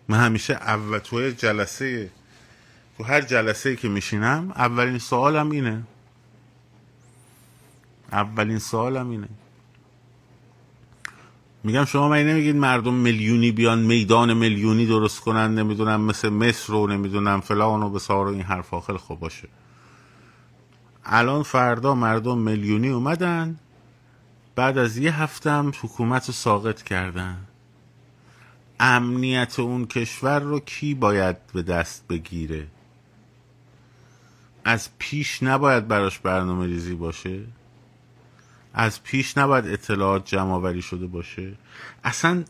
من 0.09 0.19
همیشه 0.19 0.55
اول 0.55 0.99
توی 0.99 1.33
جلسه 1.33 2.11
تو 2.99 3.05
هر 3.05 3.21
جلسه 3.21 3.77
که 3.77 3.89
میشینم 3.89 4.53
اولین 4.57 4.99
سوالم 4.99 5.51
اینه. 5.51 5.83
اولین 8.13 8.59
سوالم 8.59 9.11
اینه. 9.11 9.29
میگم 11.65 11.85
شما 11.85 12.09
من 12.09 12.23
نمیگید 12.23 12.57
مردم 12.57 12.95
میلیونی 12.95 13.53
بیان 13.53 13.79
میدان 13.79 14.35
میلیونی 14.35 14.87
درست 14.87 15.21
کنن 15.21 15.55
نمی‌دونم 15.55 16.01
مثل 16.01 16.29
مصر 16.29 16.73
رو 16.73 16.87
نمی‌دونم 16.87 17.41
فلان 17.41 17.83
و 17.83 17.91
بسار 17.91 18.27
و 18.27 18.31
این 18.31 18.43
حرفا. 18.43 18.81
خیلی 18.81 18.99
خوب 18.99 19.21
باشه. 19.21 19.49
الان 21.05 21.43
فردا 21.43 21.95
مردم 21.95 22.39
میلیونی 22.39 22.89
اومدن 22.89 23.59
بعد 24.55 24.79
از 24.79 24.97
یه 24.97 25.23
هفتم 25.23 25.73
حکومت 25.83 26.27
رو 26.27 26.33
ساقط 26.33 26.83
کردن. 26.83 27.37
امنیت 28.81 29.61
اون 29.61 29.87
کشور 29.87 30.39
رو 30.39 30.61
کی 30.61 30.95
باید 30.95 31.37
به 31.53 31.63
دست 31.63 32.09
بگیره؟ 32.09 32.67
از 34.64 34.88
پیش 34.98 35.42
نباید 35.42 35.88
براش 35.88 36.18
برنامه 36.18 36.66
ریزی 36.66 36.94
باشه؟ 36.94 37.40
از 38.74 39.03
پیش 39.03 39.38
نباید 39.38 39.66
اطلاعات 39.66 40.27
جمع 40.27 40.81
شده 40.81 41.07
باشه؟ 41.07 41.53
اصلا 42.05 42.44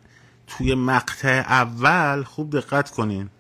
توی 0.47 0.75
مقطع 0.75 1.45
اول 1.49 2.23
خوب 2.23 2.59
دقت 2.59 2.91
کنین. 2.91 3.31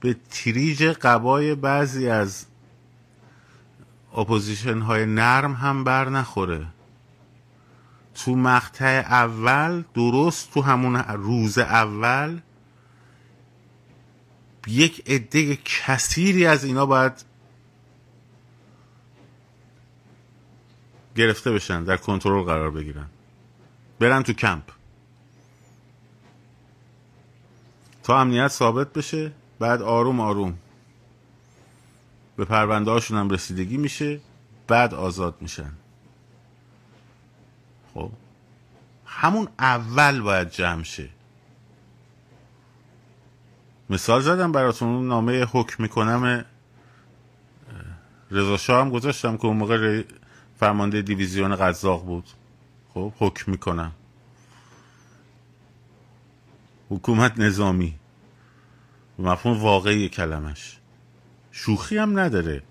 به 0.00 0.16
تریج 0.30 0.84
قبای 0.84 1.54
بعضی 1.54 2.08
از 2.08 2.46
opposition 4.16 4.78
های 4.78 5.06
نرم 5.06 5.52
هم 5.52 5.84
بر 5.84 6.08
نخوره. 6.08 6.66
تو 8.14 8.36
مقطع 8.36 9.04
اول 9.08 9.84
درست 9.94 10.54
تو 10.54 10.62
همون 10.62 10.96
روز 10.96 11.58
اول 11.58 12.40
یک 14.66 15.02
عده 15.06 15.58
کثیری 15.64 16.46
از 16.46 16.64
اینا 16.64 16.86
باید 16.86 17.12
گرفته 21.16 21.52
بشن 21.52 21.84
در 21.84 21.96
کنترل 21.96 22.42
قرار 22.42 22.70
بگیرن. 22.70 23.06
برن 23.98 24.22
تو 24.22 24.32
کمپ. 24.32 24.62
تا 28.02 28.20
امنیت 28.20 28.48
ثابت 28.48 28.92
بشه 28.92 29.32
بعد 29.58 29.82
آروم 29.82 30.20
آروم 30.20 30.58
به 32.36 32.44
پرونده 32.44 32.90
هاشون 32.90 33.18
هم 33.18 33.30
رسیدگی 33.30 33.76
میشه 33.76 34.20
بعد 34.66 34.94
آزاد 34.94 35.34
میشن. 35.40 35.72
خب؟ 37.94 38.10
همون 39.06 39.48
اول 39.58 40.20
باید 40.20 40.50
جمع 40.50 40.82
شه. 40.82 41.08
مثال 43.90 44.20
زدم 44.20 44.52
براتون 44.52 45.08
نامه 45.08 45.44
حکم 45.44 45.82
می‌کنم 45.82 46.44
رضا 48.30 48.56
شاه 48.56 48.80
هم 48.80 48.90
گذاشتم 48.90 49.36
که 49.36 49.46
اون 49.46 49.56
موقع 49.56 50.02
فرمانده 50.60 51.02
دیویزیون 51.02 51.56
قزاق 51.56 52.04
بود. 52.04 52.24
خب 52.94 53.12
حکم 53.18 53.50
می‌کنم. 53.50 53.92
حکومت 56.90 57.38
نظامی. 57.38 57.94
مفهوم 59.18 59.62
واقعی 59.62 60.08
کلمش. 60.08 60.76
شوخی 61.52 61.98
هم 61.98 62.18
نداره. 62.18 62.62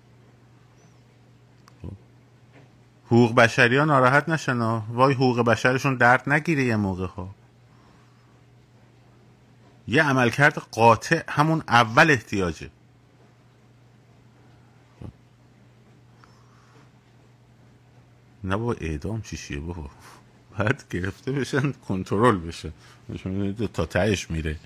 حقوق 3.05 3.35
بشری 3.35 3.77
ها 3.77 3.85
ناراحت 3.85 4.29
نشن 4.29 4.61
وای 4.61 5.13
حقوق 5.13 5.39
بشرشون 5.39 5.95
درد 5.95 6.29
نگیره 6.29 6.63
یه 6.63 6.75
موقع 6.75 7.07
ها 7.07 7.35
یه 9.87 10.03
عملکرد 10.03 10.57
قاطع 10.57 11.23
همون 11.29 11.63
اول 11.67 12.11
احتیاجه. 12.11 12.69
نه 18.43 18.57
بابا 18.57 18.73
اعدام 18.73 19.21
چیشیه 19.21 19.59
بابا؟ 19.59 19.89
باید 20.57 20.85
گرفته 20.89 21.31
بشن 21.31 21.71
کنترل 21.71 22.37
بشه. 22.37 22.71
تا 23.73 23.85
تهش 23.85 24.31
میره. 24.31 24.59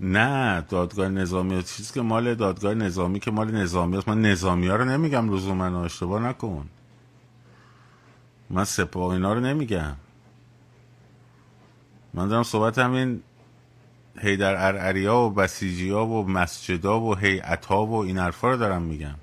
نه 0.00 0.60
دادگاه 0.60 1.08
نظامی 1.08 1.62
چیزی 1.62 1.94
که 1.94 2.00
مال 2.02 2.34
دادگاه 2.34 2.74
نظامی 2.74 3.20
که 3.20 3.30
مال 3.30 3.50
نظامی 3.50 3.96
است. 3.96 4.08
من 4.08 4.20
نظامی 4.20 4.68
ها 4.68 4.76
رو 4.76 4.84
نمیگم 4.84 5.28
روزو 5.28 5.54
من 5.54 5.74
اشتباه 5.74 6.22
نکن. 6.22 6.68
من 8.52 8.64
سپاه 8.64 9.12
اینا 9.12 9.32
رو 9.32 9.40
نمیگم. 9.40 9.96
من 12.14 12.28
دارم 12.28 12.42
صحبت 12.42 12.78
همین 12.78 13.22
هیدر 14.18 14.66
ارعریا 14.66 15.16
و 15.16 15.30
بسیجی 15.30 15.90
ها 15.90 16.06
و 16.06 16.28
مسجدا 16.28 17.00
و 17.00 17.14
هیئت 17.14 17.64
ها 17.64 17.86
و 17.86 17.94
این 17.94 18.18
حرفا 18.18 18.50
رو 18.50 18.56
دارم 18.56 18.82
میگم. 18.82 19.14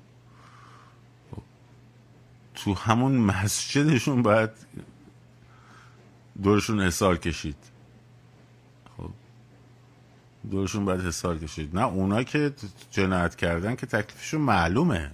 تو 2.54 2.74
همون 2.74 3.16
مسجدشون 3.16 4.22
باید 4.22 4.50
دورشون 6.42 6.80
حسار 6.80 7.16
کشید. 7.16 7.56
خب. 8.96 9.10
دورشون 10.50 10.84
باید 10.84 11.00
حسار 11.00 11.38
کشید. 11.38 11.76
نه 11.76 11.84
اونا 11.84 12.22
که 12.22 12.54
جنایت 12.90 13.36
کردن 13.36 13.76
که 13.76 13.86
تکلیفشون 13.86 14.40
معلومه. 14.40 15.10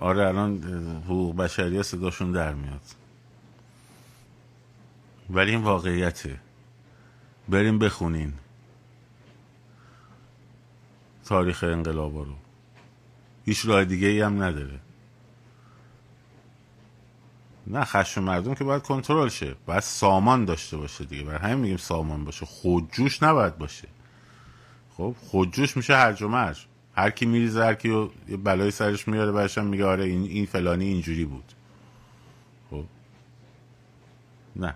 آره 0.00 0.28
الان 0.28 0.62
حقوق 1.04 1.36
بشری 1.36 1.82
صداشون 1.82 2.32
در 2.32 2.54
میاد. 2.54 2.80
ولی 5.30 5.50
این 5.50 5.62
واقعیته. 5.62 6.40
بریم 7.48 7.78
بخونین. 7.78 8.32
تاریخ 11.24 11.64
انقلاب 11.64 12.16
رو. 12.16 12.34
هیچ 13.44 13.66
راه 13.66 13.84
دیگه 13.84 14.08
ای 14.08 14.20
هم 14.20 14.42
نداره. 14.42 14.80
نه 17.66 17.84
خشم 17.84 18.22
مردم 18.24 18.54
که 18.54 18.64
باید 18.64 18.82
کنترل 18.82 19.28
شه. 19.28 19.56
باید 19.66 19.80
سامان 19.80 20.44
داشته 20.44 20.76
باشه 20.76 21.04
دیگه. 21.04 21.22
برای 21.22 21.38
همین 21.38 21.58
میگیم 21.58 21.76
سامان 21.76 22.24
باشه. 22.24 22.46
خودجوش 22.46 23.22
نباید 23.22 23.58
باشه. 23.58 23.88
خب 24.96 25.16
خودجوش 25.20 25.76
میشه 25.76 25.96
هرج 25.96 26.22
و 26.22 26.28
مرج. 26.28 26.66
هر 26.96 27.10
کی 27.10 27.26
میریزه 27.26 27.64
هر 27.64 27.74
کی 27.74 28.10
یه 28.28 28.36
بلای 28.36 28.70
سرش 28.70 29.08
میاره 29.08 29.32
برش 29.32 29.58
میگه 29.58 29.84
آره 29.84 30.04
این 30.04 30.22
این 30.22 30.46
فلانی 30.46 30.84
اینجوری 30.84 31.24
بود. 31.24 31.52
خب. 32.70 32.84
نه. 34.56 34.74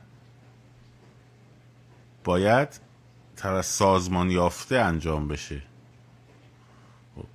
باید 2.25 2.81
توسط 3.37 3.71
سازمان 3.71 4.31
یافته 4.31 4.77
انجام 4.77 5.29
بشه. 5.29 5.63
خب. 7.17 7.27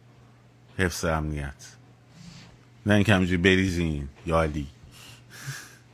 حفظ 0.77 1.05
امنیت. 1.05 1.75
نه 2.85 2.93
اینکه 2.93 3.13
همینجوری 3.13 3.41
بریزین 3.41 4.09
یا 4.25 4.41
علی. 4.41 4.67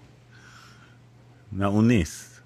نه 1.51 1.65
اون 1.65 1.87
نیست. 1.87 2.41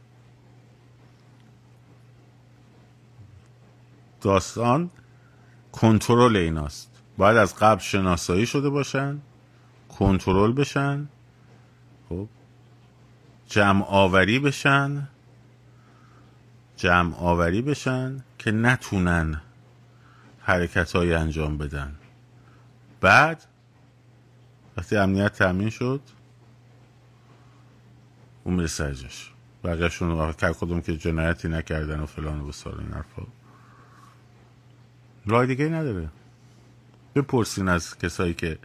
داستان 4.21 4.89
کنترل 5.71 6.35
ایناست. 6.35 6.89
باید 7.17 7.37
از 7.37 7.55
قبل 7.55 7.81
شناسایی 7.81 8.45
شده 8.45 8.69
باشن 8.69 9.21
کنترل 9.89 10.51
بشن 10.51 11.09
خب 12.09 12.27
جمع 13.47 13.85
آوری 13.85 14.39
بشن 14.39 15.07
جمع 16.77 17.15
آوری 17.15 17.61
بشن 17.61 18.23
که 18.37 18.51
نتونن 18.51 19.41
حرکت 20.39 20.95
های 20.95 21.13
انجام 21.13 21.57
بدن. 21.57 21.95
بعد 23.01 23.45
وقتی 24.77 24.97
امنیت 24.97 25.33
تأمین 25.33 25.69
شد 25.69 26.01
اون 28.43 28.55
میره 28.55 28.67
سرجش 28.67 29.31
بقیهشون 29.63 30.19
هر 30.19 30.53
کدوم 30.53 30.81
که 30.81 30.97
جنایتی 30.97 31.47
نکردن 31.47 31.99
و 31.99 32.05
فلان 32.05 32.41
و 32.41 32.47
بسار 32.47 32.79
این 32.79 32.91
حرفا. 32.91 33.38
راه 35.25 35.45
دیگه 35.45 35.65
نداره. 35.65 36.09
بپرسین 37.15 37.67
از 37.67 37.97
کسایی 37.97 38.33
که 38.33 38.57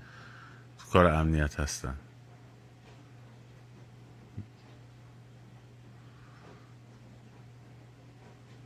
کار 0.93 1.07
امنیت 1.07 1.61
هستن. 1.61 1.95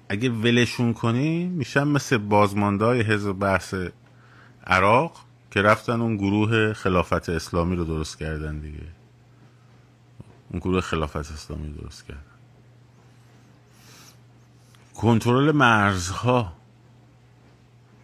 اگه 0.08 0.30
ولشون 0.30 0.92
کنی 0.92 1.46
میشن 1.46 1.84
مثل 1.84 2.18
بازماندهای 2.18 3.00
حزب 3.00 3.32
بحث 3.32 3.74
عراق 4.66 5.24
که 5.50 5.62
رفتن 5.62 6.00
اون 6.00 6.16
گروه 6.16 6.72
خلافت 6.72 7.28
اسلامی 7.28 7.76
رو 7.76 7.84
درست 7.84 8.18
کردن 8.18 8.58
دیگه. 8.58 8.86
اون 10.50 10.60
گروه 10.60 10.80
خلافت 10.80 11.16
اسلامی 11.16 11.72
درست 11.72 12.06
کردن. 12.06 12.22
کنترل 14.94 15.52
مرزها. 15.52 16.57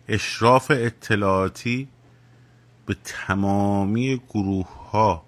اشراف 0.09 0.71
اطلاعاتی 0.71 1.89
به 2.87 2.97
تمامی 3.05 4.23
گروه 4.29 4.91
ها 4.91 5.25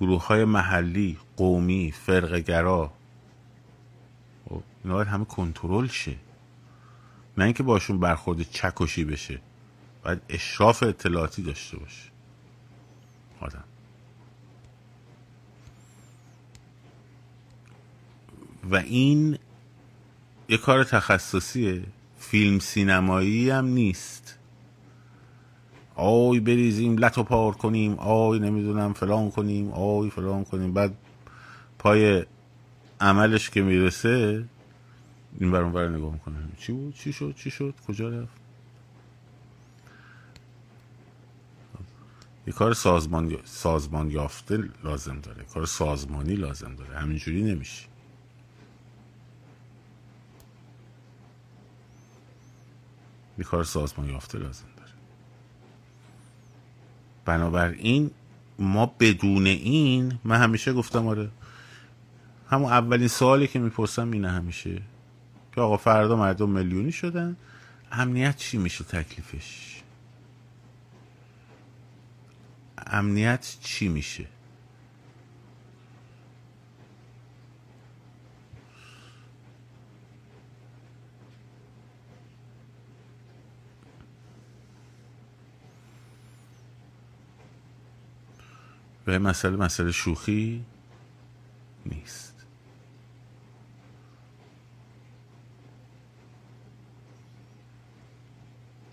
گروه 0.00 0.26
های 0.26 0.44
محلی 0.44 1.18
قومی 1.36 1.92
فرقگرا 1.92 2.92
خب، 4.48 4.62
اینا 4.84 4.94
باید 4.94 5.08
همه 5.08 5.24
کنترل 5.24 5.86
شه. 5.86 6.16
نه 7.38 7.44
اینکه 7.44 7.62
باشون 7.62 8.00
برخورد 8.00 8.42
چکشی 8.42 9.04
بشه 9.04 9.40
باید 10.04 10.22
اشراف 10.28 10.82
اطلاعاتی 10.82 11.42
داشته 11.42 11.76
باشه. 11.76 12.10
آدم. 13.40 13.64
و 18.70 18.76
این 18.76 19.38
یه 20.48 20.58
کار 20.58 20.84
تخصصیه. 20.84 21.82
فیلم 22.30 22.58
سینمایی 22.58 23.50
هم 23.50 23.66
نیست. 23.66 24.38
آی 25.94 26.40
بریزیم 26.40 26.96
لطو 26.98 27.22
پار 27.22 27.52
کنیم 27.52 27.94
آی 27.94 28.38
نمی‌دونم 28.38 28.92
فلان 28.92 29.30
کنیم 29.30 29.70
آی 29.70 30.10
فلان 30.10 30.44
کنیم. 30.44 30.72
بعد 30.72 30.94
پای 31.78 32.26
عملش 33.00 33.50
که 33.50 33.62
می‌رسه 33.62 34.44
این 35.40 35.52
برون 35.52 35.72
بر 35.72 35.88
نگاه 35.88 36.12
می‌کنه. 36.12 36.36
چی 36.58 36.72
بود؟ 36.72 36.94
چی 36.94 37.12
شد؟ 37.12 37.34
چی 37.36 37.50
شد؟ 37.50 37.74
کجا 37.88 38.08
رفت؟ 38.08 38.36
یه 42.46 42.52
کار 42.52 42.74
سازمان 42.74 43.36
سازمان 43.44 44.10
یافته 44.10 44.64
لازم 44.84 45.20
داره. 45.20 45.44
کار 45.54 45.66
سازمانی 45.66 46.34
لازم 46.34 46.74
داره. 46.74 46.98
همینجوری 46.98 47.42
نمیشه. 47.42 47.82
یه 53.38 53.44
کار 53.44 53.64
سازمان 53.64 54.10
یافته 54.10 54.38
لازم 54.38 54.66
داره. 54.76 54.90
بنابراین 57.24 58.10
ما 58.58 58.86
بدون 59.00 59.46
این 59.46 60.18
من 60.24 60.36
همیشه 60.36 60.72
گفتم 60.72 61.06
آره 61.06 61.28
همون 62.50 62.72
اولین 62.72 63.08
سوالی 63.08 63.46
که 63.46 63.58
می‌پرسم 63.58 64.10
اینه 64.10 64.30
همیشه 64.30 64.82
که 65.54 65.60
آقا 65.60 65.76
فردا 65.76 66.16
مردم 66.16 66.50
میلیونی 66.50 66.92
شدن 66.92 67.36
امنیت 67.92 68.36
چی 68.36 68.58
میشه 68.58 68.84
تکلیفش؟ 68.84 69.82
امنیت 72.86 73.56
چی 73.60 73.88
میشه؟ 73.88 74.26
به 89.06 89.18
مسئله 89.18 89.56
مسئله 89.56 89.92
شوخی 89.92 90.64
نیست. 91.86 92.46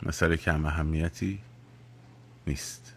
مسئله 0.04 0.38
کم 0.38 0.66
اهمیتی 0.66 1.40
نیست. 2.48 2.96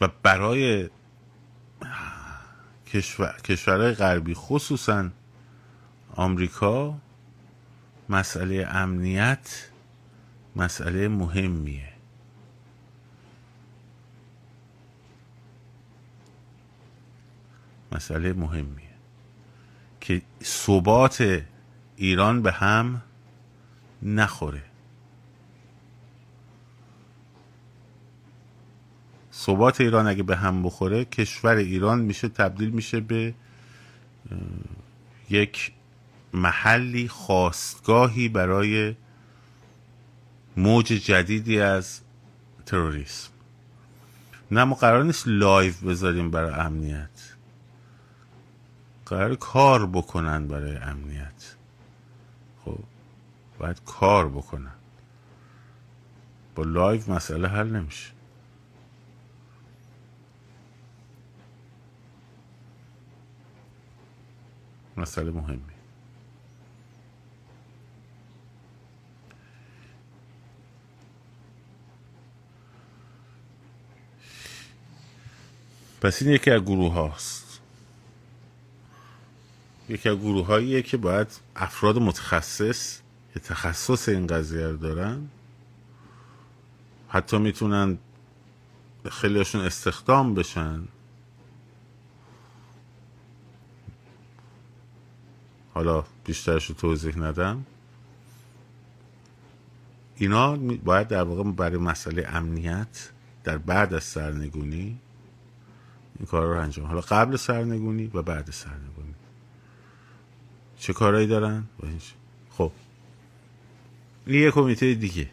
و 0.00 0.08
برای 0.22 0.90
کشور، 2.86 3.36
کشورهای 3.44 3.92
غربی 3.92 4.34
خصوصا 4.34 5.10
آمریکا 6.16 6.98
مسئله 8.08 8.66
امنیت 8.70 9.68
مسئله 10.56 11.08
مهمیه. 11.08 11.92
مسئله 17.92 18.32
مهمیه. 18.32 18.86
که 20.00 20.22
ثبات 20.42 21.42
ایران 21.96 22.42
به 22.42 22.52
هم 22.52 23.02
نخوره. 24.02 24.62
ثبات 29.32 29.80
ایران 29.80 30.06
اگه 30.06 30.22
به 30.22 30.36
هم 30.36 30.62
بخوره 30.62 31.04
کشور 31.04 31.56
ایران 31.56 32.00
میشه 32.00 32.28
تبدیل 32.28 32.70
میشه 32.70 33.00
به 33.00 33.34
یک 35.30 35.72
محلی 36.32 37.08
خاستگاهی 37.08 38.28
برای 38.28 38.94
موج 40.56 40.86
جدیدی 40.86 41.60
از 41.60 42.00
تروریسم. 42.66 43.30
نه 44.50 44.64
ما 44.64 44.74
قرار 44.74 45.04
نیست 45.04 45.28
live 45.28 45.72
بذاریم 45.86 46.30
برای 46.30 46.54
امنیت. 46.54 47.32
قرار 49.06 49.34
کار 49.34 49.86
بکنن 49.86 50.48
برای 50.48 50.76
امنیت. 50.76 51.56
خب 52.64 52.78
باید 53.58 53.80
کار 53.84 54.28
بکنن. 54.28 54.74
با 56.54 56.62
live 56.62 57.12
مسئله 57.12 57.48
حل 57.48 57.70
نمیشه. 57.70 58.10
مسئله 64.96 65.30
مهمی 65.30 65.75
پس 76.00 76.22
این 76.22 76.30
یکی 76.30 76.50
از 76.50 76.62
گروه 76.62 76.92
هاست. 76.92 77.60
یکی 79.88 80.08
از 80.08 80.16
گروه 80.16 80.46
هاییه 80.46 80.82
که 80.82 80.96
باید 80.96 81.28
افراد 81.56 81.98
متخصص 81.98 82.98
که 83.34 83.40
تخصص 83.40 84.08
این 84.08 84.26
قضیه 84.26 84.66
رو 84.66 84.76
دارن. 84.76 85.28
حتی 87.08 87.38
می‌تونن 87.38 87.98
خیلیشون 89.10 89.60
استخدام 89.60 90.34
بشن. 90.34 90.82
حالا 95.74 96.04
بیشترش 96.24 96.66
رو 96.66 96.74
توضیح 96.74 97.18
ندم. 97.18 97.66
اینا 100.16 100.56
باید 100.56 101.08
در 101.08 101.22
واقع 101.22 101.50
برای 101.50 101.76
مسئله 101.76 102.26
امنیت 102.28 103.10
در 103.44 103.58
بعد 103.58 103.94
از 103.94 104.04
سرنگونی 104.04 104.98
این 106.18 106.26
کار 106.26 106.46
رو 106.46 106.60
انجام. 106.60 106.86
حالا 106.86 107.00
قبل 107.00 107.36
سرنگونی 107.36 108.10
و 108.14 108.22
بعد 108.22 108.50
سرنگونی. 108.50 109.14
چه 110.78 110.92
کارهایی 110.92 111.26
دارن؟ 111.26 111.64
خب. 112.50 112.72
این 114.26 114.42
یه 114.42 114.50
کمیته 114.50 114.94
دیگه. 114.94 115.30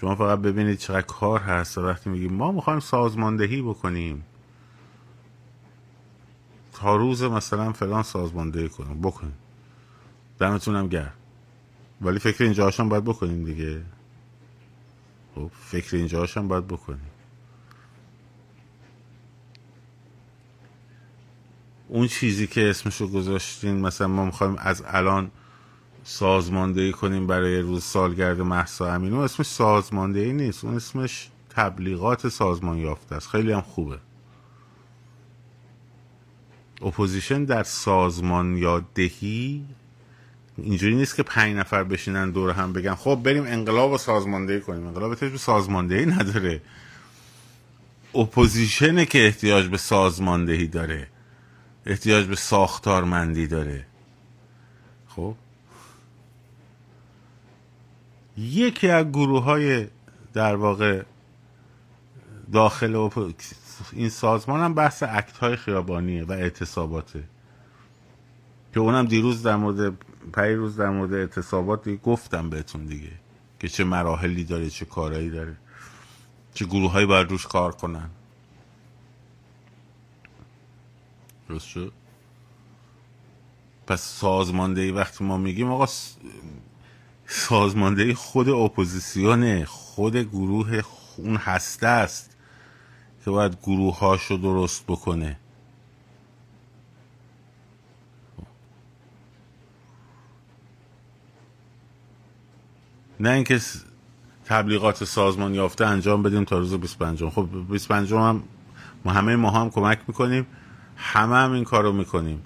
شما 0.00 0.16
فقط 0.16 0.38
ببینید 0.38 0.78
چقدر 0.78 1.06
کار 1.06 1.40
هست. 1.40 1.78
وقتی 1.78 2.10
میگیم 2.10 2.32
ما 2.32 2.52
می‌خوایم 2.52 2.80
سازماندهی 2.80 3.62
بکنیم. 3.62 4.24
تا 6.72 6.96
روز 6.96 7.22
مثلا 7.22 7.72
فلان 7.72 8.02
سازماندهی 8.02 8.68
کنیم. 8.68 9.00
بکنیم. 9.00 9.34
دمتونم 10.38 10.88
گرم. 10.88 11.12
ولی 12.00 12.18
فکر 12.18 12.44
اینجا 12.44 12.64
هاشم 12.64 12.88
باید 12.88 13.04
بکنیم 13.04 13.44
دیگه. 13.44 13.82
خب 15.34 15.50
فکر 15.60 15.96
اینجا 15.96 16.18
هاشم 16.18 16.48
باید 16.48 16.66
بکنیم. 16.66 17.09
اون 21.92 22.08
چیزی 22.08 22.46
که 22.46 22.70
اسمشو 22.70 23.08
گذاشتین 23.08 23.80
مثلا 23.80 24.08
ما 24.08 24.24
می‌خوایم 24.24 24.56
از 24.58 24.82
الان 24.86 25.30
سازماندهی 26.04 26.92
کنیم 26.92 27.26
برای 27.26 27.60
روز 27.60 27.84
سالگرد 27.84 28.40
محسا 28.40 28.94
امینو 28.94 29.18
اسمش 29.18 29.46
سازماندهی 29.46 30.32
نیست. 30.32 30.64
اون 30.64 30.76
اسمش 30.76 31.28
تبلیغات 31.50 32.28
سازمان 32.28 32.78
یافته 32.78 33.14
است. 33.14 33.28
خیلی 33.28 33.52
هم 33.52 33.60
خوبه. 33.60 33.98
opposition 36.82 37.44
در 37.44 37.62
سازماندهی 37.62 39.64
اینجوری 40.56 40.94
نیست 40.94 41.16
که 41.16 41.22
پنج 41.22 41.56
نفر 41.56 41.84
بشینن 41.84 42.30
دور 42.30 42.50
هم 42.50 42.72
بگن 42.72 42.94
خب 42.94 43.20
بریم 43.24 43.44
انقلاب 43.46 43.92
و 43.92 43.98
سازماندهی 43.98 44.60
کنیم. 44.60 44.86
انقلاب 44.86 45.20
به 45.20 45.38
سازماندهی 45.38 46.06
نداره. 46.06 46.62
opposition 48.14 48.98
ه 48.98 49.06
که 49.06 49.26
احتیاج 49.26 49.68
به 49.68 49.76
سازماندهی 49.76 50.66
داره. 50.66 51.06
احتیاج 51.90 52.26
به 52.26 52.36
ساختارمندی 52.36 53.46
داره. 53.46 53.86
خب؟ 55.08 55.34
یکی 58.38 58.88
از 58.88 59.06
گروه 59.06 59.42
های 59.42 59.86
در 60.32 60.56
واقع 60.56 61.02
داخل 62.52 63.10
این 63.92 64.08
سازمان 64.08 64.60
هم 64.60 64.74
بحث 64.74 65.02
act 65.02 65.38
های 65.38 65.56
خیابانیه 65.56 66.24
و 66.24 66.32
اعتصاباته. 66.32 67.22
که 68.74 68.80
اونم 68.80 69.06
دیروز 69.06 69.42
در 69.42 69.56
مورد 69.56 69.94
روز 70.36 70.76
در 70.76 70.90
مورد 70.90 71.14
اعتصابات 71.14 71.88
گفتم 71.88 72.50
بهتون 72.50 72.84
دیگه. 72.86 73.12
که 73.60 73.68
چه 73.68 73.84
مراحلی 73.84 74.44
داره 74.44 74.70
چه 74.70 74.84
کارهایی 74.84 75.30
داره. 75.30 75.56
چه 76.54 76.64
گروه 76.64 76.92
هایی 76.92 77.06
باید 77.06 77.30
روش 77.30 77.46
کار 77.46 77.72
کنن. 77.72 78.10
درست 81.50 81.66
شد؟ 81.68 81.92
پس 83.86 84.00
سازماندهی 84.00 84.90
وقتی 84.90 85.24
ما 85.24 85.36
میگیم 85.38 85.70
آقا 85.70 85.86
سازماندهی 87.26 88.14
خود 88.14 88.48
اپوزیسیون 88.48 89.64
خود 89.64 90.16
گروه 90.16 90.82
اون 91.16 91.36
هسته 91.36 91.86
است 91.86 92.36
که 93.24 93.30
باید 93.30 93.58
گروه 93.62 93.98
هاشو 93.98 94.36
درست 94.36 94.84
بکنه. 94.86 95.36
نه 103.20 103.30
اینکه 103.30 103.60
تبلیغات 104.44 105.04
سازمان 105.04 105.54
یافته 105.54 105.86
انجام 105.86 106.22
بدیم 106.22 106.44
تا 106.44 106.58
روز 106.58 106.74
25 106.74 107.24
خب 107.24 107.48
25 107.70 108.12
هم 108.12 108.42
ما 109.04 109.12
همه 109.12 109.36
ما 109.36 109.50
هم 109.50 109.70
کمک 109.70 109.98
می‌کنیم. 110.08 110.46
همه 111.00 111.36
هم 111.36 111.52
این 111.52 111.64
کار 111.64 111.82
رو 111.82 111.92
می‌کنیم 111.92 112.42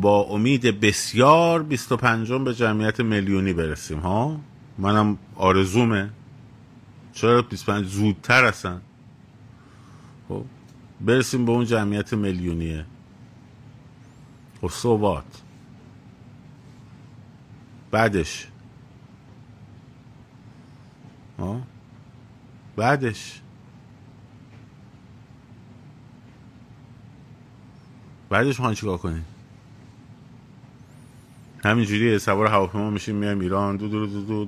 با 0.00 0.22
امید 0.22 0.80
بسیار 0.80 1.62
25 1.62 2.32
به 2.32 2.54
جمعیت 2.54 3.00
میلیونی 3.00 3.52
برسیم 3.52 3.98
ها؟ 3.98 4.40
منم 4.78 5.18
آرزومه. 5.36 6.10
چرا 7.12 7.42
25 7.42 7.86
زودتر 7.86 8.44
هستن 8.44 8.80
خب 10.28 10.44
برسیم 11.00 11.44
به 11.44 11.52
اون 11.52 11.64
جمعیت 11.64 12.14
میلیونیه. 12.14 12.86
خب 14.60 14.68
صحبات 14.68 15.42
بعدش. 17.90 18.48
ها؟ 21.38 21.60
بعدش. 22.76 23.41
بعدش 28.32 28.58
می‌خوان 28.58 28.74
چیکار 28.74 28.98
کنین 28.98 29.22
همینجوری 31.64 32.18
سوار 32.18 32.46
هواپیما 32.46 32.90
میشیم 32.90 33.16
میایم 33.16 33.40
ایران 33.40 33.76
دو 33.76 33.88
دو 33.88 34.06
دو 34.06 34.20
دو 34.20 34.44